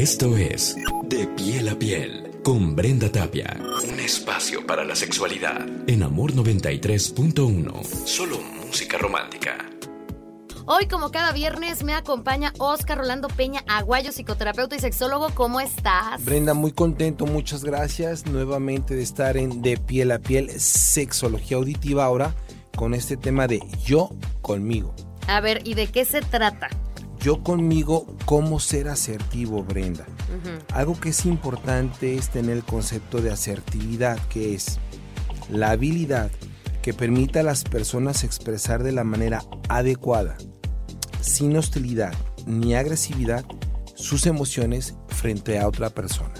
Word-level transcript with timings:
Esto 0.00 0.34
es 0.34 0.76
De 1.10 1.26
piel 1.26 1.68
a 1.68 1.74
piel 1.74 2.30
con 2.42 2.74
Brenda 2.74 3.12
Tapia. 3.12 3.60
Un 3.86 4.00
espacio 4.00 4.66
para 4.66 4.82
la 4.82 4.96
sexualidad 4.96 5.60
en 5.86 6.02
Amor 6.02 6.32
93.1. 6.32 7.84
Solo 8.06 8.38
música 8.64 8.96
romántica. 8.96 9.58
Hoy, 10.64 10.88
como 10.88 11.10
cada 11.10 11.32
viernes, 11.32 11.84
me 11.84 11.92
acompaña 11.92 12.54
Oscar 12.56 12.96
Rolando 12.96 13.28
Peña 13.28 13.62
Aguayo, 13.68 14.10
psicoterapeuta 14.10 14.74
y 14.74 14.80
sexólogo. 14.80 15.34
¿Cómo 15.34 15.60
estás? 15.60 16.24
Brenda, 16.24 16.54
muy 16.54 16.72
contento, 16.72 17.26
muchas 17.26 17.62
gracias 17.62 18.24
nuevamente 18.24 18.94
de 18.94 19.02
estar 19.02 19.36
en 19.36 19.60
De 19.60 19.76
piel 19.76 20.12
a 20.12 20.18
piel, 20.18 20.48
sexología 20.58 21.58
auditiva 21.58 22.06
ahora 22.06 22.34
con 22.74 22.94
este 22.94 23.18
tema 23.18 23.46
de 23.46 23.60
yo 23.84 24.08
conmigo. 24.40 24.94
A 25.28 25.42
ver, 25.42 25.60
¿y 25.68 25.74
de 25.74 25.88
qué 25.88 26.06
se 26.06 26.22
trata? 26.22 26.70
Yo 27.20 27.42
conmigo, 27.42 28.06
cómo 28.24 28.60
ser 28.60 28.88
asertivo, 28.88 29.62
Brenda. 29.62 30.06
Algo 30.72 30.98
que 30.98 31.10
es 31.10 31.26
importante 31.26 32.14
es 32.16 32.30
tener 32.30 32.56
el 32.56 32.64
concepto 32.64 33.20
de 33.20 33.30
asertividad, 33.30 34.18
que 34.28 34.54
es 34.54 34.78
la 35.50 35.70
habilidad 35.70 36.30
que 36.82 36.94
permite 36.94 37.40
a 37.40 37.42
las 37.42 37.64
personas 37.64 38.24
expresar 38.24 38.82
de 38.82 38.92
la 38.92 39.04
manera 39.04 39.44
adecuada 39.68 40.36
sin 41.20 41.56
hostilidad 41.56 42.14
ni 42.46 42.74
agresividad 42.74 43.44
sus 43.94 44.26
emociones 44.26 44.94
frente 45.08 45.58
a 45.58 45.68
otra 45.68 45.90
persona. 45.90 46.34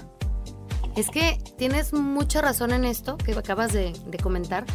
Es 0.95 1.09
que 1.09 1.37
tienes 1.57 1.93
mucha 1.93 2.41
razón 2.41 2.71
en 2.71 2.85
esto 2.85 3.17
que 3.17 3.31
acabas 3.31 3.71
de, 3.71 3.93
comentar, 4.21 4.65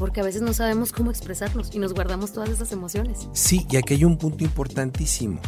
porque 0.00 0.22
a 0.22 0.24
veces 0.24 0.40
no 0.40 0.54
sabemos 0.54 0.92
cómo 0.92 1.10
expresarnos 1.10 1.74
y 1.74 1.78
nos 1.78 1.92
guardamos 1.92 2.32
todas 2.32 2.48
esas 2.48 2.72
emociones. 2.72 3.28
Sí, 3.34 3.66
y 3.70 3.76
aquí 3.76 3.92
hay 3.92 4.04
un 4.06 4.16
punto 4.16 4.42
importantísimo. 4.42 5.38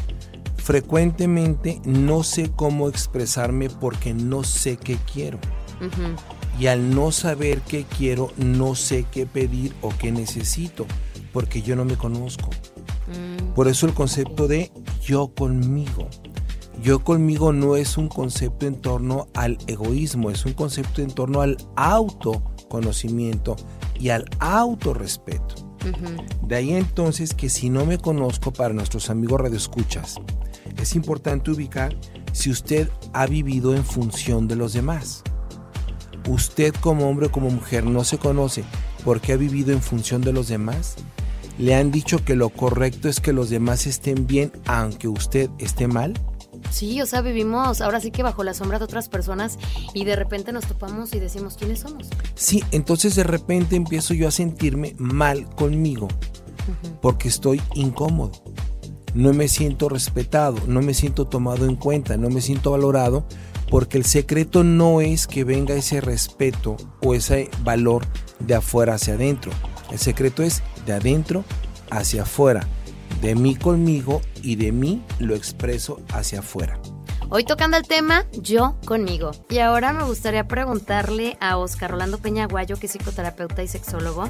Frecuentemente 0.58 1.80
no 1.86 2.22
sé 2.22 2.52
cómo 2.54 2.90
expresarme 2.90 3.70
porque 3.70 4.12
no 4.12 4.44
sé 4.44 4.76
qué 4.76 4.98
quiero. 5.10 5.38
Y 6.60 6.66
al 6.66 6.94
no 6.94 7.12
saber 7.12 7.62
qué 7.62 7.86
quiero, 7.96 8.30
no 8.36 8.74
sé 8.74 9.06
qué 9.10 9.24
pedir 9.24 9.74
o 9.80 9.88
qué 9.88 10.12
necesito, 10.12 10.86
porque 11.32 11.62
yo 11.62 11.74
no 11.74 11.86
me 11.86 11.96
conozco. 11.96 12.50
Mm. 13.08 13.54
Por 13.54 13.68
eso 13.68 13.86
el 13.86 13.94
concepto 13.94 14.48
de 14.48 14.70
yo 15.00 15.28
conmigo. 15.28 16.08
Yo 16.82 17.02
conmigo 17.02 17.54
no 17.54 17.76
es 17.76 17.96
un 17.96 18.08
concepto 18.08 18.66
en 18.66 18.82
torno 18.82 19.28
al 19.32 19.56
egoísmo, 19.66 20.30
es 20.30 20.44
un 20.44 20.52
concepto 20.52 21.00
en 21.00 21.10
torno 21.10 21.40
al 21.40 21.56
autoconocimiento 21.76 23.56
y 24.02 24.10
al 24.10 24.24
autorrespeto. 24.40 25.54
De 26.42 26.56
ahí 26.56 26.72
entonces 26.72 27.34
que 27.34 27.48
si 27.48 27.70
no 27.70 27.86
me 27.86 27.98
conozco 27.98 28.52
para 28.52 28.74
nuestros 28.74 29.10
amigos 29.10 29.40
radioescuchas, 29.40 30.16
es 30.76 30.96
importante 30.96 31.52
ubicar 31.52 31.96
si 32.32 32.50
usted 32.50 32.88
ha 33.12 33.26
vivido 33.26 33.76
en 33.76 33.84
función 33.84 34.48
de 34.48 34.56
los 34.56 34.72
demás. 34.72 35.22
Usted 36.28 36.74
como 36.80 37.08
hombre 37.08 37.26
o 37.26 37.30
como 37.30 37.48
mujer 37.48 37.84
no 37.84 38.02
se 38.02 38.18
conoce 38.18 38.64
porque 39.04 39.34
ha 39.34 39.36
vivido 39.36 39.72
en 39.72 39.80
función 39.80 40.20
de 40.20 40.32
los 40.32 40.48
demás 40.48 40.96
le 41.58 41.74
han 41.74 41.92
dicho 41.92 42.24
que 42.24 42.34
lo 42.34 42.48
correcto 42.48 43.08
es 43.08 43.20
que 43.20 43.32
los 43.32 43.50
demás 43.50 43.86
estén 43.86 44.26
bien 44.26 44.50
aunque 44.66 45.06
usted 45.06 45.50
esté 45.58 45.86
mal? 45.86 46.14
Sí, 46.72 47.02
o 47.02 47.06
sea, 47.06 47.20
vivimos 47.20 47.82
ahora 47.82 48.00
sí 48.00 48.10
que 48.10 48.22
bajo 48.22 48.42
la 48.44 48.54
sombra 48.54 48.78
de 48.78 48.86
otras 48.86 49.10
personas 49.10 49.58
y 49.92 50.04
de 50.04 50.16
repente 50.16 50.52
nos 50.52 50.64
topamos 50.66 51.14
y 51.14 51.20
decimos 51.20 51.56
quiénes 51.58 51.80
somos. 51.80 52.08
Sí, 52.34 52.64
entonces 52.70 53.14
de 53.14 53.24
repente 53.24 53.76
empiezo 53.76 54.14
yo 54.14 54.26
a 54.26 54.30
sentirme 54.30 54.94
mal 54.98 55.48
conmigo 55.54 56.08
porque 57.02 57.28
estoy 57.28 57.60
incómodo. 57.74 58.32
No 59.14 59.34
me 59.34 59.48
siento 59.48 59.90
respetado, 59.90 60.56
no 60.66 60.80
me 60.80 60.94
siento 60.94 61.26
tomado 61.26 61.66
en 61.66 61.76
cuenta, 61.76 62.16
no 62.16 62.30
me 62.30 62.40
siento 62.40 62.70
valorado 62.70 63.26
porque 63.70 63.98
el 63.98 64.06
secreto 64.06 64.64
no 64.64 65.02
es 65.02 65.26
que 65.26 65.44
venga 65.44 65.74
ese 65.74 66.00
respeto 66.00 66.78
o 67.02 67.12
ese 67.12 67.50
valor 67.62 68.06
de 68.38 68.54
afuera 68.54 68.94
hacia 68.94 69.14
adentro. 69.14 69.52
El 69.90 69.98
secreto 69.98 70.42
es 70.42 70.62
de 70.86 70.94
adentro 70.94 71.44
hacia 71.90 72.22
afuera, 72.22 72.66
de 73.22 73.36
mí 73.36 73.54
conmigo 73.54 74.20
y 74.42 74.56
de 74.56 74.72
mí 74.72 75.00
lo 75.20 75.34
expreso 75.36 76.00
hacia 76.12 76.40
afuera. 76.40 76.78
Hoy 77.30 77.44
tocando 77.44 77.78
el 77.78 77.86
tema 77.86 78.26
yo 78.32 78.76
conmigo. 78.84 79.30
Y 79.48 79.60
ahora 79.60 79.94
me 79.94 80.02
gustaría 80.02 80.46
preguntarle 80.46 81.38
a 81.40 81.56
Oscar 81.56 81.92
Rolando 81.92 82.18
Peñaguayo, 82.18 82.76
que 82.78 82.86
es 82.86 82.92
psicoterapeuta 82.92 83.62
y 83.62 83.68
sexólogo, 83.68 84.28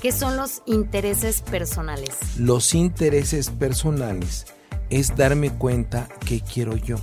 ¿qué 0.00 0.12
son 0.12 0.36
los 0.36 0.62
intereses 0.66 1.40
personales? 1.40 2.16
Los 2.38 2.74
intereses 2.74 3.50
personales 3.50 4.46
es 4.90 5.16
darme 5.16 5.50
cuenta 5.50 6.08
qué 6.24 6.40
quiero 6.40 6.76
yo. 6.76 6.98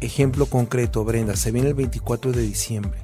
Ejemplo 0.00 0.46
concreto, 0.46 1.04
Brenda, 1.04 1.36
se 1.36 1.52
viene 1.52 1.68
el 1.68 1.74
24 1.74 2.32
de 2.32 2.42
diciembre. 2.42 2.98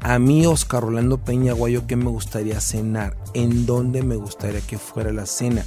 A 0.00 0.18
mí, 0.18 0.44
Oscar 0.44 0.82
Rolando 0.82 1.18
Peña 1.18 1.54
Guayo, 1.54 1.86
¿qué 1.86 1.96
me 1.96 2.10
gustaría 2.10 2.60
cenar? 2.60 3.16
¿En 3.32 3.64
dónde 3.64 4.02
me 4.02 4.16
gustaría 4.16 4.60
que 4.60 4.76
fuera 4.76 5.12
la 5.12 5.24
cena? 5.24 5.64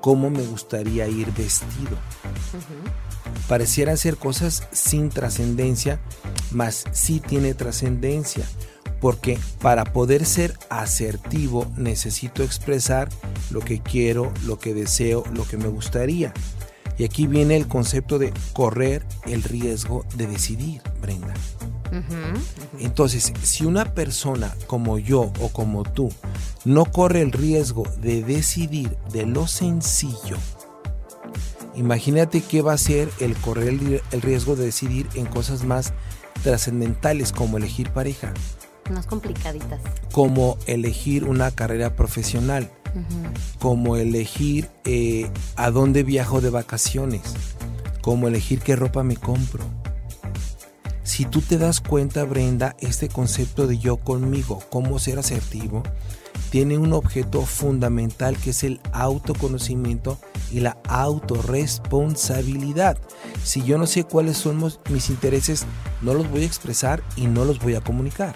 ¿Cómo 0.00 0.30
me 0.30 0.42
gustaría 0.42 1.08
ir 1.08 1.32
vestido? 1.32 1.96
Parecieran 3.48 3.96
ser 3.96 4.16
cosas 4.16 4.68
sin 4.72 5.08
trascendencia, 5.10 6.00
mas 6.50 6.84
sí 6.92 7.20
tiene 7.20 7.54
trascendencia, 7.54 8.44
porque 9.00 9.38
para 9.60 9.84
poder 9.84 10.24
ser 10.24 10.58
asertivo 10.70 11.66
necesito 11.76 12.42
expresar 12.42 13.08
lo 13.50 13.60
que 13.60 13.80
quiero, 13.80 14.32
lo 14.44 14.58
que 14.58 14.74
deseo, 14.74 15.24
lo 15.32 15.46
que 15.46 15.56
me 15.56 15.68
gustaría. 15.68 16.32
Y 16.98 17.04
aquí 17.04 17.26
viene 17.26 17.56
el 17.56 17.68
concepto 17.68 18.18
de 18.18 18.32
correr 18.52 19.04
el 19.24 19.42
riesgo 19.42 20.04
de 20.16 20.26
decidir, 20.26 20.82
Brenda. 21.00 21.34
Entonces, 22.78 23.32
si 23.42 23.64
una 23.64 23.94
persona 23.94 24.54
como 24.66 24.98
yo 24.98 25.32
o 25.40 25.48
como 25.48 25.84
tú 25.84 26.10
no 26.64 26.84
corre 26.84 27.22
el 27.22 27.32
riesgo 27.32 27.84
de 28.00 28.22
decidir 28.22 28.96
de 29.12 29.26
lo 29.26 29.46
sencillo, 29.46 30.36
imagínate 31.74 32.42
qué 32.42 32.62
va 32.62 32.72
a 32.74 32.78
ser 32.78 33.08
el 33.20 33.34
correr 33.36 34.02
el 34.10 34.22
riesgo 34.22 34.56
de 34.56 34.66
decidir 34.66 35.08
en 35.14 35.26
cosas 35.26 35.64
más 35.64 35.92
trascendentales 36.42 37.32
como 37.32 37.56
elegir 37.56 37.90
pareja. 37.90 38.32
Más 38.90 39.06
complicaditas. 39.06 39.80
Como 40.12 40.56
elegir 40.66 41.24
una 41.24 41.50
carrera 41.50 41.94
profesional. 41.94 42.70
Como 43.58 43.96
elegir 43.96 44.68
eh, 44.84 45.30
a 45.56 45.70
dónde 45.70 46.02
viajo 46.04 46.40
de 46.40 46.48
vacaciones. 46.48 47.34
Como 48.00 48.28
elegir 48.28 48.60
qué 48.60 48.76
ropa 48.76 49.02
me 49.02 49.16
compro 49.16 49.62
si 51.08 51.24
tú 51.24 51.40
te 51.40 51.56
das 51.56 51.80
cuenta, 51.80 52.24
Brenda, 52.24 52.76
este 52.80 53.08
concepto 53.08 53.66
de 53.66 53.78
yo 53.78 53.96
conmigo, 53.96 54.62
cómo 54.68 54.98
ser 54.98 55.18
asertivo, 55.18 55.82
tiene 56.50 56.76
un 56.76 56.92
objeto 56.92 57.46
fundamental 57.46 58.36
que 58.36 58.50
es 58.50 58.62
el 58.62 58.78
autoconocimiento 58.92 60.18
y 60.52 60.60
la 60.60 60.76
autorresponsabilidad. 60.86 62.98
Si 63.42 63.64
yo 63.64 63.78
no 63.78 63.86
sé 63.86 64.04
cuáles 64.04 64.36
son 64.36 64.62
mis 64.90 65.08
intereses, 65.08 65.64
no 66.02 66.12
los 66.12 66.30
voy 66.30 66.42
a 66.42 66.46
expresar 66.46 67.02
y 67.16 67.26
no 67.26 67.46
los 67.46 67.58
voy 67.58 67.74
a 67.74 67.80
comunicar. 67.80 68.34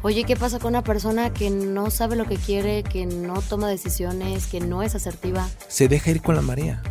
Oye, 0.00 0.24
¿qué 0.24 0.34
pasa 0.34 0.58
con 0.58 0.70
una 0.70 0.82
persona 0.82 1.34
que 1.34 1.50
no 1.50 1.90
sabe 1.90 2.16
lo 2.16 2.24
que 2.24 2.36
quiere, 2.36 2.84
que 2.84 3.04
no 3.04 3.42
toma 3.42 3.68
decisiones, 3.68 4.46
que 4.46 4.60
no 4.60 4.82
es 4.82 4.94
asertiva? 4.94 5.46
Se 5.68 5.88
deja 5.88 6.10
ir 6.10 6.22
con 6.22 6.36
la 6.36 6.40
marea. 6.40 6.82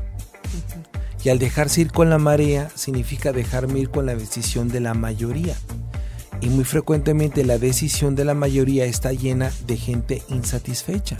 Y 1.27 1.29
al 1.29 1.39
dejarse 1.39 1.81
ir 1.81 1.91
con 1.91 2.09
la 2.09 2.19
marea 2.19 2.71
significa 2.73 3.33
dejarme 3.33 3.79
ir 3.79 3.89
con 3.89 4.05
la 4.05 4.15
decisión 4.15 4.69
de 4.69 4.79
la 4.79 4.93
mayoría. 4.93 5.57
Y 6.39 6.47
muy 6.47 6.63
frecuentemente 6.63 7.43
la 7.43 7.57
decisión 7.57 8.15
de 8.15 8.23
la 8.23 8.33
mayoría 8.33 8.85
está 8.85 9.11
llena 9.11 9.51
de 9.65 9.75
gente 9.75 10.23
insatisfecha. 10.29 11.17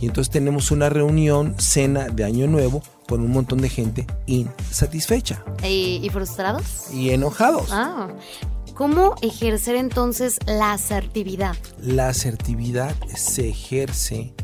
Y 0.00 0.06
entonces 0.06 0.30
tenemos 0.30 0.70
una 0.70 0.90
reunión, 0.90 1.56
cena 1.58 2.06
de 2.06 2.22
Año 2.22 2.46
Nuevo 2.46 2.84
con 3.08 3.20
un 3.20 3.32
montón 3.32 3.60
de 3.60 3.68
gente 3.68 4.06
insatisfecha. 4.26 5.44
¿Y, 5.68 6.08
frustrados? 6.12 6.92
Y 6.92 7.10
enojados. 7.10 7.70
Ah. 7.72 8.10
¿Cómo 8.74 9.16
ejercer 9.22 9.74
entonces 9.74 10.38
la 10.46 10.72
asertividad? 10.72 11.56
La 11.80 12.10
asertividad 12.10 12.94
se 13.12 13.48
ejerce, 13.48 14.34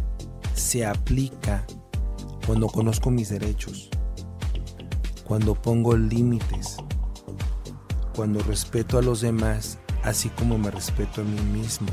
se 0.56 0.84
aplica 0.84 1.64
cuando 2.44 2.66
conozco 2.66 3.12
mis 3.12 3.28
derechos 3.28 3.90
cuando 5.28 5.54
pongo 5.54 5.94
límites, 5.94 6.78
cuando 8.16 8.42
respeto 8.42 8.98
a 8.98 9.02
los 9.02 9.20
demás, 9.20 9.78
así 10.02 10.30
como 10.30 10.56
me 10.56 10.70
respeto 10.70 11.20
a 11.20 11.24
mí 11.24 11.40
mismo, 11.52 11.88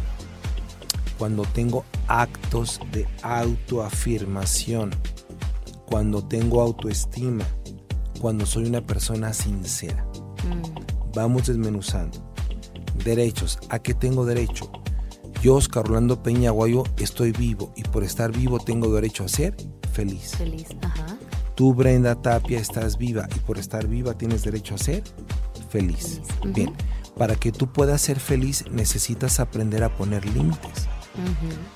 cuando 1.19 1.43
tengo 1.43 1.83
actos 2.07 2.79
de 2.93 3.05
autoafirmación, 3.21 4.91
cuando 5.85 6.23
tengo 6.23 6.61
autoestima, 6.61 7.45
cuando 8.21 8.45
soy 8.45 8.65
una 8.65 8.81
persona 8.81 9.33
sincera. 9.33 10.07
Mm. 10.45 11.13
Vamos 11.13 11.47
desmenuzando. 11.47 12.33
Derechos. 13.03 13.59
¿A 13.69 13.79
qué 13.79 13.93
tengo 13.93 14.25
derecho? 14.25 14.71
Yo, 15.41 15.55
Oscar 15.55 15.85
Orlando 15.85 16.23
Peña 16.23 16.51
Guayo, 16.51 16.83
estoy 16.97 17.31
vivo 17.33 17.73
y 17.75 17.83
por 17.83 18.03
estar 18.03 18.31
vivo 18.31 18.59
tengo 18.59 18.93
derecho 18.93 19.25
a 19.25 19.27
ser 19.27 19.55
feliz. 19.91 20.35
Feliz, 20.37 20.67
ajá. 20.81 21.17
Tú, 21.55 21.73
Brenda 21.73 22.15
Tapia, 22.15 22.59
estás 22.59 22.97
viva 22.97 23.27
y 23.33 23.39
por 23.39 23.57
estar 23.57 23.87
viva 23.87 24.17
tienes 24.17 24.43
derecho 24.43 24.75
a 24.75 24.77
ser 24.77 25.03
feliz. 25.69 26.21
Bien, 26.45 26.73
para 27.17 27.35
que 27.35 27.53
tú 27.53 27.71
puedas 27.71 28.01
ser 28.01 28.19
feliz 28.19 28.65
necesitas 28.71 29.39
aprender 29.39 29.83
a 29.83 29.95
poner 29.95 30.25
límites. 30.25 30.87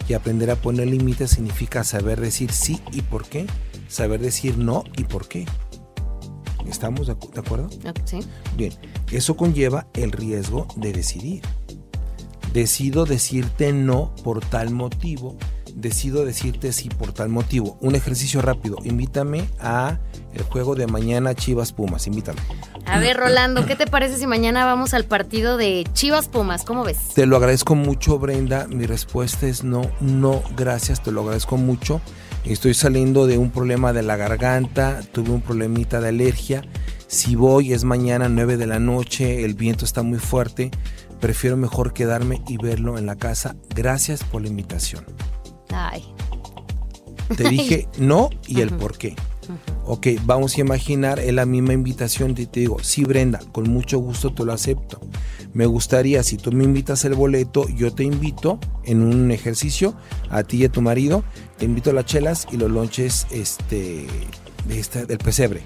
Y 0.10 0.14
aprender 0.14 0.52
a 0.52 0.58
poner 0.58 0.88
límites 0.88 1.32
significa 1.32 1.86
saber 1.86 2.20
decir 2.20 2.52
sí 2.52 2.82
y 2.92 3.02
por 3.02 3.26
qué, 3.26 3.48
saber 3.88 4.20
decir 4.20 4.58
no 4.58 4.84
y 4.98 5.06
por 5.06 5.30
qué. 5.30 5.46
¿Estamos 6.68 7.08
de, 7.08 7.14
acuerdo? 7.14 7.70
Sí. 8.04 8.20
Bien, 8.58 8.74
eso 9.12 9.38
conlleva 9.38 9.88
el 9.94 10.12
riesgo 10.12 10.68
de 10.76 10.92
decidir. 10.92 11.42
Decido 12.54 13.06
decirte 13.06 13.72
no 13.72 14.14
por 14.24 14.42
tal 14.42 14.72
motivo, 14.72 15.38
decido 15.76 16.26
decirte 16.26 16.72
sí 16.74 16.90
por 16.90 17.14
tal 17.14 17.30
motivo. 17.30 17.78
Un 17.82 17.96
ejercicio 17.96 18.42
rápido, 18.42 18.78
invítame 18.84 19.46
a 19.60 20.00
el 20.34 20.44
juego 20.44 20.76
de 20.76 20.88
mañana 20.88 21.36
Chivas 21.36 21.74
Pumas, 21.74 22.08
invítame. 22.08 22.40
A 22.86 23.00
ver, 23.00 23.18
Rolando, 23.18 23.66
¿qué 23.66 23.76
te 23.76 23.86
parece 23.88 24.18
si 24.18 24.26
mañana 24.26 24.66
vamos 24.66 24.94
al 24.94 25.06
partido 25.06 25.58
de 25.58 25.86
Chivas 25.94 26.28
Pumas? 26.28 26.64
¿Cómo 26.64 26.84
ves? 26.84 26.98
Te 27.14 27.26
lo 27.26 27.38
agradezco 27.38 27.76
mucho, 27.76 28.18
Brenda. 28.18 28.68
Mi 28.68 28.86
respuesta 28.86 29.48
es 29.48 29.64
no, 29.64 29.82
no, 30.00 30.42
gracias, 30.56 31.04
te 31.04 31.12
lo 31.12 31.22
agradezco 31.22 31.58
mucho. 31.58 32.02
Estoy 32.46 32.74
saliendo 32.74 33.28
de 33.28 33.38
un 33.38 33.52
problema 33.52 33.94
de 33.94 34.02
la 34.02 34.16
garganta, 34.16 35.02
tuve 35.12 35.32
un 35.32 35.42
problemita 35.42 36.02
de 36.02 36.10
alergia. 36.10 36.64
Si 37.08 37.36
voy 37.36 37.74
es 37.74 37.84
mañana 37.84 38.30
9 38.30 38.58
de 38.58 38.68
la 38.68 38.80
noche, 38.80 39.44
el 39.44 39.54
viento 39.54 39.86
está 39.86 40.04
muy 40.04 40.20
fuerte. 40.20 40.72
Prefiero 41.20 41.58
mejor 41.58 41.94
quedarme 41.94 42.42
y 42.48 42.58
verlo 42.58 42.98
en 42.98 43.06
la 43.06 43.18
casa. 43.18 43.56
Gracias 43.76 44.24
por 44.24 44.42
la 44.42 44.48
invitación. 44.48 45.06
Ay. 45.74 46.04
Te 47.36 47.50
dije 47.50 47.88
no 47.98 48.30
y 48.48 48.62
el 48.62 48.72
por 48.72 48.98
qué. 48.98 49.16
Ok, 49.86 50.08
vamos 50.26 50.56
a 50.56 50.62
imaginar 50.62 51.20
la 51.20 51.46
misma 51.46 51.74
invitación 51.74 52.36
y 52.38 52.46
te 52.46 52.60
digo, 52.60 52.78
sí 52.84 53.04
Brenda, 53.04 53.40
con 53.52 53.70
mucho 53.70 53.98
gusto 53.98 54.32
te 54.32 54.46
lo 54.46 54.54
acepto. 54.54 55.00
Me 55.54 55.66
gustaría, 55.66 56.22
si 56.22 56.38
tú 56.38 56.52
me 56.52 56.64
invitas 56.64 57.06
el 57.06 57.16
boleto, 57.16 57.68
yo 57.70 57.92
te 57.92 58.04
invito 58.04 58.60
en 58.84 59.02
un 59.02 59.32
ejercicio, 59.32 59.96
a 60.30 60.44
ti 60.44 60.58
y 60.58 60.66
a 60.66 60.72
tu 60.72 60.82
marido, 60.82 61.24
te 61.58 61.66
invito 61.66 61.90
a 61.90 61.94
las 61.94 62.06
chelas 62.06 62.48
y 62.52 62.58
los 62.58 62.70
lonches 62.70 63.26
este, 63.32 64.06
de 64.68 64.80
este, 64.80 65.08
del 65.08 65.18
pesebre. 65.18 65.64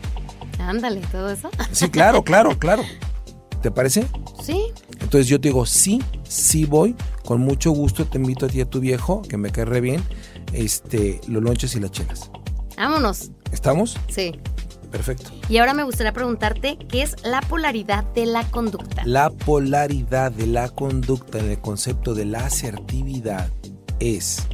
Ándale, 0.60 1.02
todo 1.12 1.30
eso. 1.30 1.50
Sí, 1.74 1.90
claro, 1.90 2.24
claro, 2.24 2.58
claro. 2.58 2.84
¿Te 3.62 3.72
parece? 3.72 4.08
Sí. 4.42 4.72
Entonces 5.02 5.28
yo 5.28 5.40
te 5.40 5.50
digo, 5.50 5.66
sí, 5.66 6.02
sí 6.34 6.66
voy, 6.66 6.96
con 7.24 7.42
mucho 7.42 7.72
gusto 7.72 8.06
te 8.06 8.18
invito 8.18 8.48
a 8.48 8.50
ti 8.50 8.60
a 8.60 8.66
tu 8.66 8.80
viejo, 8.80 9.22
que 9.22 9.38
me 9.38 9.52
cae 9.52 9.66
re 9.66 9.82
bien, 9.82 10.04
este, 10.52 11.22
los 11.28 11.44
lonches 11.44 11.76
y 11.76 11.80
las 11.80 11.92
chelas. 11.92 12.32
Vámonos. 12.76 13.32
¿Estamos? 13.52 13.98
Sí. 14.10 14.40
Perfecto. 14.92 15.32
Y 15.50 15.58
ahora 15.58 15.74
me 15.74 15.84
gustaría 15.84 16.12
preguntarte 16.14 16.78
qué 16.90 17.04
es 17.04 17.16
la 17.24 17.42
polaridad 17.42 18.04
de 18.14 18.26
la 18.26 18.50
conducta. 18.50 19.04
La 19.06 19.30
polaridad 19.30 20.32
de 20.32 20.48
la 20.48 20.70
conducta 20.70 21.40
en 21.40 21.52
el 21.52 21.60
concepto 21.60 22.14
de 22.14 22.26
la 22.26 22.46
asertividad 22.46 23.50
es 24.00 24.48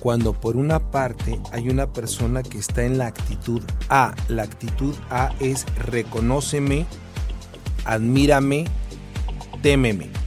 cuando 0.00 0.34
por 0.34 0.56
una 0.56 0.90
parte 0.90 1.40
hay 1.52 1.68
una 1.68 1.92
persona 1.92 2.42
que 2.42 2.58
está 2.58 2.84
en 2.84 2.98
la 2.98 3.06
actitud 3.06 3.62
A. 3.88 4.14
La 4.28 4.44
actitud 4.44 4.94
A 5.10 5.32
es 5.40 5.66
reconóceme, 5.78 6.86
admírame, 7.84 8.66
témeme. 9.62 10.25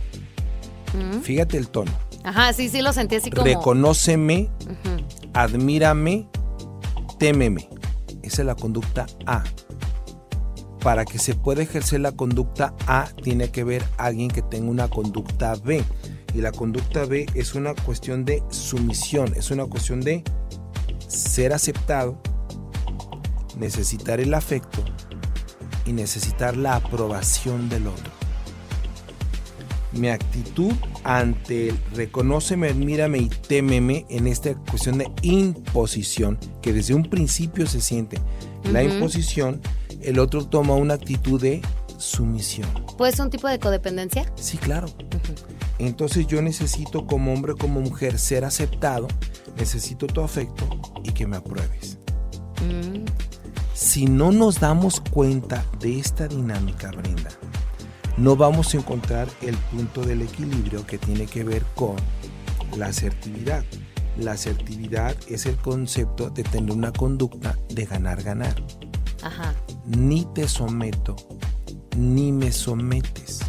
Mm. 0.93 1.21
Fíjate 1.21 1.57
el 1.57 1.69
tono. 1.69 1.91
Ajá, 2.23 2.53
sí, 2.53 2.69
sí 2.69 2.81
lo 2.81 2.93
sentí 2.93 3.15
así 3.15 3.29
como. 3.29 3.45
Reconóceme, 3.45 4.49
admírame, 5.33 6.27
témeme. 7.17 7.69
Esa 8.23 8.41
es 8.41 8.45
la 8.45 8.55
conducta 8.55 9.07
A. 9.25 9.43
Para 10.81 11.03
que 11.05 11.19
se 11.19 11.35
pueda 11.35 11.61
ejercer 11.61 11.99
la 11.99 12.11
conducta 12.13 12.73
A, 12.87 13.07
tiene 13.23 13.51
que 13.51 13.61
haber 13.61 13.83
alguien 13.97 14.29
que 14.29 14.41
tenga 14.41 14.69
una 14.69 14.87
conducta 14.87 15.55
B. 15.55 15.83
Y 16.33 16.41
la 16.41 16.51
conducta 16.51 17.05
B 17.05 17.25
es 17.33 17.55
una 17.55 17.73
cuestión 17.73 18.23
de 18.23 18.43
sumisión, 18.49 19.33
es 19.35 19.51
una 19.51 19.65
cuestión 19.65 20.01
de 20.01 20.23
ser 21.07 21.53
aceptado, 21.53 22.21
necesitar 23.57 24.19
el 24.19 24.33
afecto 24.33 24.83
y 25.85 25.91
necesitar 25.91 26.55
la 26.55 26.75
aprobación 26.75 27.67
del 27.67 27.87
otro. 27.87 28.18
Mi 29.91 30.09
actitud 30.09 30.71
ante 31.03 31.69
el 31.69 31.79
reconóceme, 31.95 32.69
admírame 32.69 33.17
y 33.19 33.29
témeme 33.29 34.05
en 34.09 34.27
esta 34.27 34.53
cuestión 34.53 34.99
de 34.99 35.11
imposición, 35.23 36.37
que 36.61 36.73
desde 36.73 36.93
un 36.93 37.03
principio 37.03 37.65
se 37.65 37.81
siente 37.81 38.19
la 38.71 38.83
imposición, 38.83 39.61
el 40.01 40.19
otro 40.19 40.47
toma 40.47 40.75
una 40.75 40.93
actitud 40.93 41.41
de 41.41 41.61
sumisión. 41.97 42.69
¿Puede 42.97 43.11
ser 43.11 43.25
un 43.25 43.31
tipo 43.31 43.47
de 43.47 43.59
codependencia? 43.59 44.31
Sí, 44.35 44.57
claro. 44.57 44.87
Entonces 45.79 46.27
yo 46.27 46.41
necesito 46.41 47.07
como 47.07 47.33
hombre, 47.33 47.55
como 47.55 47.81
mujer, 47.81 48.19
ser 48.19 48.45
aceptado, 48.45 49.07
necesito 49.57 50.07
tu 50.07 50.21
afecto 50.21 50.67
y 51.03 51.11
que 51.11 51.25
me 51.25 51.37
apruebes. 51.37 51.97
Mm. 52.61 53.05
Si 53.73 54.05
no 54.05 54.31
nos 54.31 54.59
damos 54.59 54.99
cuenta 54.99 55.65
de 55.79 55.99
esta 55.99 56.27
dinámica, 56.27 56.91
Brenda, 56.91 57.29
no 58.19 58.35
vamos 58.35 58.73
a 58.73 58.77
encontrar 58.77 59.29
el 59.41 59.55
punto 59.55 60.01
del 60.01 60.21
equilibrio 60.21 60.85
que 60.85 60.97
tiene 60.97 61.25
que 61.25 61.45
ver 61.45 61.63
con 61.73 61.95
la 62.77 62.87
asertividad. 62.87 63.63
La 64.17 64.33
asertividad 64.33 65.15
es 65.29 65.45
el 65.45 65.55
concepto 65.55 66.29
de 66.29 66.43
tener 66.43 66.75
una 66.75 66.91
conducta 66.91 67.57
de 67.69 67.85
ganar-ganar. 67.85 68.55
Ni 69.85 70.25
te 70.33 70.49
someto, 70.49 71.15
ni 71.97 72.33
me 72.33 72.51
sometes. 72.51 73.39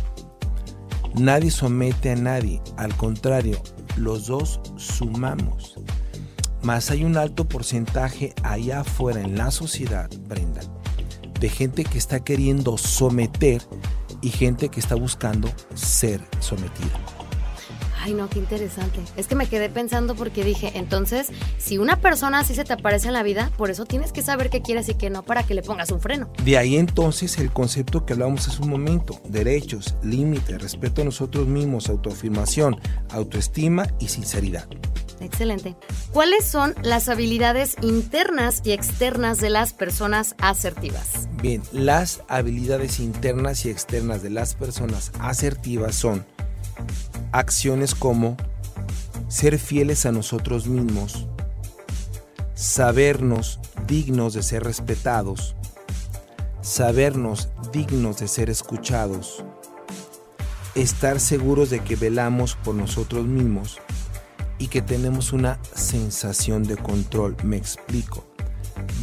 Nadie 1.16 1.50
somete 1.50 2.12
a 2.12 2.16
nadie, 2.16 2.62
al 2.76 2.96
contrario, 2.96 3.61
los 3.96 4.28
dos 4.28 4.61
sumamos. 4.76 5.75
Más 6.62 6.93
hay 6.93 7.02
un 7.02 7.16
alto 7.16 7.49
porcentaje 7.49 8.34
allá 8.44 8.81
afuera 8.81 9.20
en 9.20 9.37
la 9.37 9.50
sociedad, 9.50 10.08
Brenda, 10.28 10.61
de 11.40 11.49
gente 11.49 11.82
que 11.82 11.99
está 11.99 12.20
queriendo 12.20 12.78
someter 12.78 13.62
y 14.22 14.31
gente 14.31 14.69
que 14.69 14.81
está 14.81 14.94
buscando 14.94 15.49
ser 15.75 16.20
sometida. 16.40 17.19
Ay, 18.02 18.14
no, 18.14 18.31
qué 18.31 18.38
interesante. 18.38 19.00
Es 19.17 19.26
que 19.26 19.35
me 19.35 19.47
quedé 19.47 19.69
pensando 19.69 20.14
porque 20.14 20.43
dije, 20.43 20.73
entonces, 20.75 21.29
si 21.58 21.76
una 21.76 22.00
persona 22.00 22.38
así 22.38 22.55
se 22.55 22.64
te 22.64 22.73
aparece 22.73 23.08
en 23.08 23.12
la 23.12 23.23
vida, 23.23 23.50
por 23.58 23.70
eso 23.70 23.85
tienes 23.85 24.11
que 24.12 24.23
saber 24.23 24.49
qué 24.49 24.62
quieres 24.62 24.88
y 24.88 24.94
qué 24.94 25.11
no 25.11 25.23
para 25.23 25.43
que 25.43 25.52
le 25.52 25.62
pongas 25.62 25.91
un 25.91 26.00
freno. 26.00 26.32
De 26.43 26.56
ahí 26.56 26.76
entonces 26.76 27.38
el 27.38 27.52
concepto 27.52 28.06
que 28.06 28.14
hablábamos 28.14 28.49
hace 28.49 28.62
un 28.62 28.70
momento, 28.70 29.20
derechos, 29.29 29.97
límites, 30.02 30.62
respeto 30.62 31.02
a 31.02 31.04
nosotros 31.04 31.47
mismos, 31.47 31.90
autoafirmación, 31.90 32.80
autoestima 33.11 33.87
y 33.99 34.09
sinceridad. 34.09 34.66
Excelente. 35.21 35.76
¿Cuáles 36.12 36.47
son 36.47 36.75
las 36.83 37.11
habilidades 37.11 37.76
internas 37.83 38.62
y 38.64 38.73
externas 38.73 39.38
de 39.40 39.50
las 39.50 39.75
personas 39.75 40.35
asertivas? 40.38 41.28
Bien, 41.42 41.62
las 41.73 42.23
habilidades 42.28 42.99
internas 42.99 43.66
y 43.66 43.71
externas 43.71 44.23
de 44.23 44.30
las 44.30 44.54
personas 44.54 45.12
asertivas 45.19 45.95
son 45.95 46.25
acciones 47.32 47.94
como 47.94 48.37
ser 49.28 49.58
fieles 49.58 50.06
a 50.06 50.12
nosotros 50.12 50.66
mismos, 50.66 51.26
sabernos 52.54 53.60
dignos 53.87 54.34
de 54.34 54.42
ser 54.42 54.64
respetados, 54.64 55.54
sabernos 56.62 57.49
dignos 57.72 58.18
de 58.18 58.28
ser 58.28 58.50
escuchados, 58.50 59.44
estar 60.75 61.20
seguros 61.20 61.70
de 61.70 61.80
que 61.80 61.96
velamos 61.96 62.56
por 62.56 62.75
nosotros 62.75 63.26
mismos 63.26 63.78
y 64.58 64.68
que 64.68 64.82
tenemos 64.82 65.32
una 65.32 65.58
sensación 65.75 66.64
de 66.64 66.76
control. 66.76 67.37
Me 67.42 67.56
explico. 67.56 68.26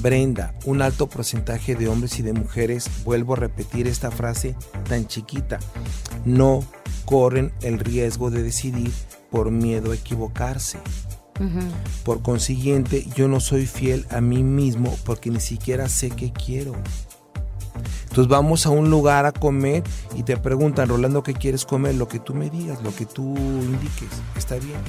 Brenda, 0.01 0.53
un 0.65 0.81
alto 0.81 1.07
porcentaje 1.07 1.75
de 1.75 1.87
hombres 1.87 2.19
y 2.19 2.21
de 2.21 2.33
mujeres, 2.33 2.89
vuelvo 3.03 3.33
a 3.33 3.37
repetir 3.37 3.87
esta 3.87 4.11
frase 4.11 4.55
tan 4.87 5.07
chiquita, 5.07 5.59
no 6.25 6.63
corren 7.07 7.53
el 7.61 7.79
riesgo 7.79 8.29
de 8.29 8.43
decidir 8.43 8.91
por 9.31 9.49
miedo 9.49 9.91
a 9.91 9.95
equivocarse. 9.95 10.77
Por 12.03 12.21
consiguiente, 12.21 13.07
yo 13.15 13.29
no 13.29 13.39
soy 13.39 13.65
fiel 13.65 14.05
a 14.09 14.19
mí 14.19 14.43
mismo 14.43 14.93
porque 15.05 15.29
ni 15.29 15.39
siquiera 15.39 15.87
sé 15.87 16.09
qué 16.09 16.33
quiero. 16.33 16.73
Entonces 18.03 18.27
vamos 18.27 18.65
a 18.65 18.71
un 18.71 18.89
lugar 18.89 19.25
a 19.25 19.31
comer 19.31 19.83
y 20.15 20.23
te 20.23 20.35
preguntan, 20.35 20.89
Rolando, 20.89 21.23
¿qué 21.23 21.33
quieres 21.33 21.63
comer? 21.63 21.95
Lo 21.95 22.09
que 22.09 22.19
tú 22.19 22.33
me 22.33 22.49
digas, 22.49 22.83
lo 22.83 22.93
que 22.93 23.05
tú 23.05 23.35
indiques, 23.37 24.09
está 24.35 24.55
bien. 24.55 24.81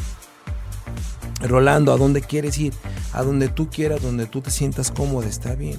Rolando, 1.42 1.92
¿a 1.92 1.96
dónde 1.96 2.20
quieres 2.20 2.58
ir? 2.58 2.72
A 3.12 3.22
donde 3.22 3.48
tú 3.48 3.70
quieras, 3.70 4.02
donde 4.02 4.26
tú 4.26 4.40
te 4.40 4.50
sientas 4.50 4.90
cómodo, 4.90 5.28
está 5.28 5.54
bien. 5.54 5.78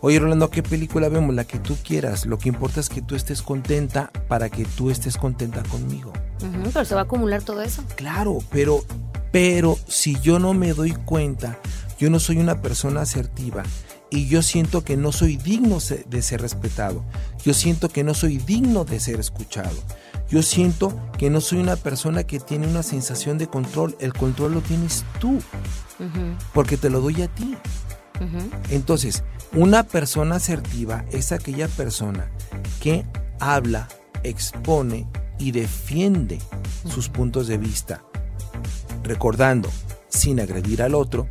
Oye, 0.00 0.18
Rolando, 0.18 0.50
¿qué 0.50 0.62
película 0.62 1.08
vemos? 1.08 1.34
La 1.34 1.44
que 1.44 1.58
tú 1.58 1.76
quieras. 1.82 2.26
Lo 2.26 2.38
que 2.38 2.48
importa 2.48 2.80
es 2.80 2.88
que 2.88 3.02
tú 3.02 3.14
estés 3.14 3.42
contenta 3.42 4.10
para 4.28 4.50
que 4.50 4.64
tú 4.64 4.90
estés 4.90 5.16
contenta 5.16 5.62
conmigo. 5.64 6.12
Pero 6.72 6.84
se 6.84 6.94
va 6.94 7.02
a 7.02 7.04
acumular 7.04 7.42
todo 7.42 7.62
eso. 7.62 7.82
Claro, 7.94 8.38
pero, 8.50 8.84
pero 9.32 9.78
si 9.86 10.18
yo 10.20 10.38
no 10.38 10.54
me 10.54 10.74
doy 10.74 10.92
cuenta, 10.92 11.58
yo 11.98 12.10
no 12.10 12.20
soy 12.20 12.36
una 12.36 12.60
persona 12.60 13.00
asertiva 13.02 13.62
y 14.10 14.28
yo 14.28 14.42
siento 14.42 14.84
que 14.84 14.96
no 14.96 15.12
soy 15.12 15.36
digno 15.36 15.78
de 16.06 16.22
ser 16.22 16.42
respetado. 16.42 17.04
Yo 17.44 17.54
siento 17.54 17.88
que 17.88 18.04
no 18.04 18.14
soy 18.14 18.38
digno 18.38 18.84
de 18.84 19.00
ser 19.00 19.18
escuchado. 19.18 19.76
Yo 20.28 20.42
siento 20.42 20.98
que 21.18 21.30
no 21.30 21.40
soy 21.40 21.58
una 21.58 21.76
persona 21.76 22.24
que 22.24 22.40
tiene 22.40 22.66
una 22.66 22.82
sensación 22.82 23.38
de 23.38 23.46
control. 23.46 23.96
El 24.00 24.12
control 24.12 24.54
lo 24.54 24.60
tienes 24.60 25.04
tú, 25.20 25.40
porque 26.52 26.76
te 26.76 26.90
lo 26.90 27.00
doy 27.00 27.22
a 27.22 27.28
ti. 27.28 27.56
Entonces, 28.70 29.22
una 29.56 29.84
persona 29.84 30.36
asertiva 30.36 31.06
es 31.12 31.32
aquella 31.32 31.66
persona 31.66 32.30
que 32.78 33.06
habla, 33.40 33.88
expone 34.22 35.06
y 35.38 35.50
defiende 35.50 36.38
sus 36.86 37.08
puntos 37.08 37.46
de 37.46 37.56
vista, 37.56 38.02
recordando, 39.02 39.70
sin 40.08 40.40
agredir 40.40 40.82
al 40.82 40.94
otro 40.94 41.28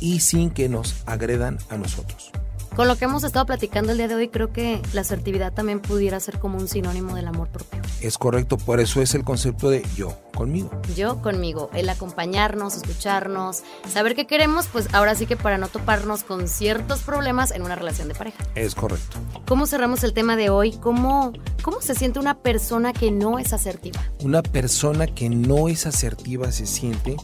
y 0.00 0.20
sin 0.20 0.50
que 0.50 0.70
nos 0.70 0.96
agredan 1.04 1.58
a 1.68 1.76
nosotros. 1.76 2.30
Con 2.74 2.88
lo 2.88 2.96
que 2.96 3.04
hemos 3.04 3.24
estado 3.24 3.44
platicando 3.44 3.92
el 3.92 3.98
día 3.98 4.08
de 4.08 4.14
hoy, 4.14 4.28
creo 4.28 4.52
que 4.54 4.80
la 4.94 5.02
asertividad 5.02 5.52
también 5.52 5.80
pudiera 5.80 6.18
ser 6.18 6.38
como 6.38 6.58
un 6.58 6.68
sinónimo 6.68 7.14
del 7.14 7.28
amor 7.28 7.48
propio. 7.48 7.82
Es 8.00 8.16
correcto, 8.16 8.56
por 8.56 8.80
eso 8.80 9.02
es 9.02 9.14
el 9.14 9.22
concepto 9.22 9.68
de 9.68 9.84
yo 9.94 10.18
conmigo. 10.36 10.70
Yo 10.94 11.20
conmigo, 11.20 11.70
el 11.74 11.88
acompañarnos, 11.88 12.76
escucharnos, 12.76 13.64
saber 13.88 14.14
qué 14.14 14.28
queremos, 14.28 14.68
pues 14.68 14.94
ahora 14.94 15.16
sí 15.16 15.26
que 15.26 15.36
para 15.36 15.58
no 15.58 15.66
toparnos 15.66 16.22
con 16.22 16.46
ciertos 16.46 17.00
problemas 17.00 17.50
en 17.50 17.62
una 17.62 17.74
relación 17.74 18.06
de 18.06 18.14
pareja. 18.14 18.44
Es 18.54 18.76
correcto. 18.76 19.18
¿Cómo 19.48 19.66
cerramos 19.66 20.04
el 20.04 20.12
tema 20.12 20.36
de 20.36 20.50
hoy? 20.50 20.72
¿Cómo, 20.76 21.32
cómo 21.62 21.80
se 21.80 21.96
siente 21.96 22.20
una 22.20 22.38
persona 22.38 22.92
que 22.92 23.10
no 23.10 23.40
es 23.40 23.52
asertiva? 23.52 24.00
Una 24.20 24.42
persona 24.42 25.08
que 25.08 25.28
no 25.28 25.66
es 25.68 25.86
asertiva 25.86 26.52
se 26.52 26.66
siente 26.66 27.16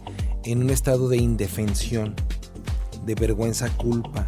en 0.44 0.62
un 0.62 0.70
estado 0.70 1.08
de 1.08 1.18
indefensión, 1.18 2.16
de 3.04 3.14
vergüenza, 3.14 3.68
culpa, 3.76 4.26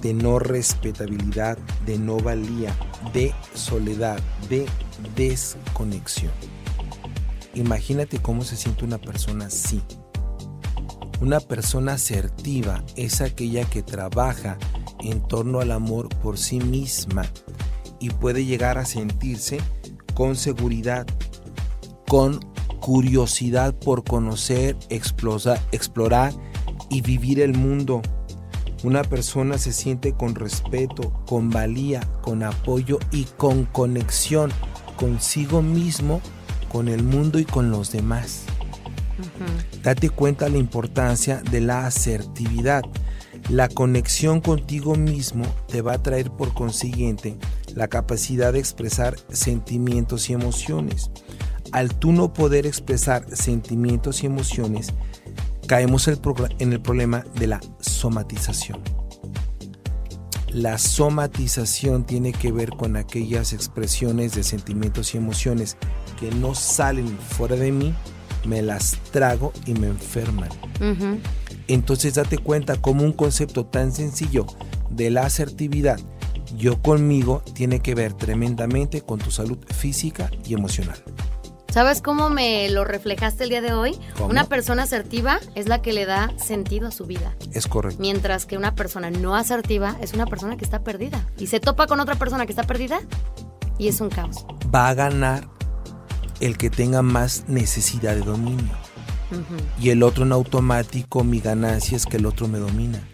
de 0.00 0.14
no 0.14 0.38
respetabilidad, 0.38 1.58
de 1.84 1.98
no 1.98 2.16
valía, 2.16 2.74
de 3.12 3.34
soledad, 3.54 4.18
de 4.48 4.66
desconexión. 5.14 6.32
Imagínate 7.56 8.18
cómo 8.18 8.44
se 8.44 8.56
siente 8.56 8.84
una 8.84 8.98
persona 8.98 9.46
así. 9.46 9.82
Una 11.20 11.40
persona 11.40 11.94
asertiva 11.94 12.84
es 12.94 13.20
aquella 13.20 13.64
que 13.64 13.82
trabaja 13.82 14.58
en 15.00 15.26
torno 15.26 15.60
al 15.60 15.72
amor 15.72 16.08
por 16.22 16.38
sí 16.38 16.60
misma 16.60 17.26
y 17.98 18.10
puede 18.10 18.44
llegar 18.44 18.78
a 18.78 18.84
sentirse 18.84 19.58
con 20.14 20.36
seguridad, 20.36 21.06
con 22.06 22.38
curiosidad 22.80 23.74
por 23.74 24.04
conocer, 24.04 24.76
explorar 24.90 26.32
y 26.90 27.00
vivir 27.00 27.40
el 27.40 27.54
mundo 27.54 28.02
una 28.84 29.02
persona 29.02 29.58
se 29.58 29.72
siente 29.72 30.12
con 30.12 30.34
respeto, 30.34 31.12
con 31.26 31.50
valía, 31.50 32.00
con 32.22 32.42
apoyo 32.42 32.98
y 33.10 33.24
con 33.24 33.64
conexión 33.64 34.52
consigo 34.96 35.62
mismo, 35.62 36.20
con 36.68 36.88
el 36.88 37.02
mundo 37.02 37.38
y 37.38 37.44
con 37.44 37.70
los 37.70 37.92
demás. 37.92 38.44
Date 39.82 40.10
cuenta 40.10 40.48
la 40.48 40.58
importancia 40.58 41.42
de 41.50 41.60
la 41.60 41.86
asertividad. 41.86 42.82
La 43.48 43.68
conexión 43.68 44.40
contigo 44.40 44.96
mismo 44.96 45.44
te 45.68 45.80
va 45.80 45.94
a 45.94 46.02
traer 46.02 46.30
por 46.30 46.52
consiguiente 46.52 47.36
la 47.74 47.88
capacidad 47.88 48.52
de 48.52 48.58
expresar 48.58 49.16
sentimientos 49.30 50.28
y 50.30 50.32
emociones. 50.32 51.10
Al 51.72 51.94
tú 51.94 52.12
no 52.12 52.32
poder 52.32 52.66
expresar 52.66 53.24
sentimientos 53.34 54.22
y 54.22 54.26
emociones, 54.26 54.92
caemos 55.66 56.08
en 56.08 56.72
el 56.72 56.80
problema 56.80 57.24
de 57.34 57.46
la 57.46 57.60
somatización. 57.80 58.95
La 60.56 60.78
somatización 60.78 62.04
tiene 62.04 62.32
que 62.32 62.50
ver 62.50 62.70
con 62.70 62.96
aquellas 62.96 63.52
expresiones 63.52 64.34
de 64.34 64.42
sentimientos 64.42 65.12
y 65.12 65.18
emociones 65.18 65.76
que 66.18 66.30
no 66.30 66.54
salen 66.54 67.18
fuera 67.18 67.56
de 67.56 67.72
mí, 67.72 67.92
me 68.46 68.62
las 68.62 68.96
trago 69.10 69.52
y 69.66 69.74
me 69.74 69.88
enferman. 69.88 70.48
Entonces 71.68 72.14
date 72.14 72.38
cuenta 72.38 72.80
como 72.80 73.04
un 73.04 73.12
concepto 73.12 73.66
tan 73.66 73.92
sencillo 73.92 74.46
de 74.88 75.10
la 75.10 75.26
asertividad, 75.26 76.00
yo 76.56 76.80
conmigo, 76.80 77.42
tiene 77.52 77.80
que 77.80 77.94
ver 77.94 78.14
tremendamente 78.14 79.02
con 79.02 79.18
tu 79.18 79.30
salud 79.30 79.58
física 79.74 80.30
y 80.46 80.54
emocional. 80.54 80.96
¿Sabes 81.76 82.00
cómo 82.00 82.30
me 82.30 82.70
lo 82.70 82.86
reflejaste 82.86 83.44
el 83.44 83.50
día 83.50 83.60
de 83.60 83.74
hoy? 83.74 83.98
Una 84.26 84.44
persona 84.44 84.84
asertiva 84.84 85.40
es 85.54 85.68
la 85.68 85.82
que 85.82 85.92
le 85.92 86.06
da 86.06 86.32
sentido 86.38 86.88
a 86.88 86.90
su 86.90 87.04
vida. 87.04 87.36
Es 87.52 87.66
correcto. 87.66 88.00
Mientras 88.00 88.46
que 88.46 88.56
una 88.56 88.74
persona 88.74 89.10
no 89.10 89.36
asertiva 89.36 89.94
es 90.00 90.14
una 90.14 90.24
persona 90.24 90.56
que 90.56 90.64
está 90.64 90.82
perdida. 90.82 91.28
Y 91.36 91.48
se 91.48 91.60
topa 91.60 91.86
con 91.86 92.00
otra 92.00 92.14
persona 92.14 92.46
que 92.46 92.52
está 92.52 92.62
perdida 92.62 93.00
y 93.76 93.88
es 93.88 94.00
un 94.00 94.08
caos. 94.08 94.46
Va 94.74 94.88
a 94.88 94.94
ganar 94.94 95.48
el 96.40 96.56
que 96.56 96.70
tenga 96.70 97.02
más 97.02 97.44
necesidad 97.46 98.14
de 98.14 98.22
dominio. 98.22 98.72
Y 99.78 99.90
el 99.90 100.02
otro 100.02 100.24
en 100.24 100.32
automático, 100.32 101.24
mi 101.24 101.40
ganancia 101.40 101.98
es 101.98 102.06
que 102.06 102.16
el 102.16 102.24
otro 102.24 102.48
me 102.48 102.58
domina. 102.58 103.06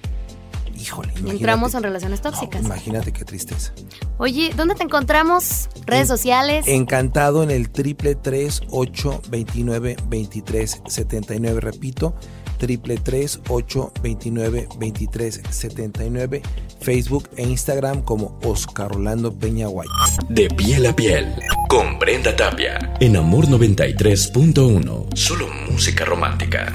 Híjole, 0.78 1.12
Entramos 1.26 1.74
en 1.74 1.82
relaciones 1.82 2.20
tóxicas. 2.20 2.62
imagínate 2.64 3.12
qué 3.12 3.24
tristeza. 3.24 3.72
Oye, 4.18 4.52
¿dónde 4.56 4.74
te 4.74 4.82
encontramos? 4.82 5.68
¿Redes 5.86 6.08
sociales? 6.08 6.66
Encantado 6.68 7.42
en 7.42 7.50
el 7.50 7.70
triple 7.70 8.14
tres 8.14 8.62
ocho 8.70 9.20
veintinueve 9.28 9.96
veintitrés 10.08 10.80
setenta 10.86 11.34
y 11.34 11.40
nueve. 11.40 11.60
Repito, 11.60 12.14
triple 12.58 12.96
tres 12.96 13.40
ocho 13.48 13.92
veintinueve 14.02 14.68
veintitrés 14.78 15.40
setenta 15.50 16.04
y 16.04 16.10
nueve. 16.10 16.42
Facebook 16.80 17.28
e 17.36 17.42
Instagram 17.44 18.02
como 18.02 18.38
Oscar 18.44 18.92
Orlando 18.92 19.32
Peña 19.32 19.68
Guay. 19.68 19.88
De 20.28 20.48
piel 20.48 20.84
a 20.86 20.96
piel, 20.96 21.32
con 21.68 21.98
Brenda 22.00 22.34
Tapia. 22.34 22.92
En 23.00 23.16
Amor 23.16 23.46
93.1. 23.46 25.16
Solo 25.16 25.46
música 25.70 26.04
romántica. 26.04 26.72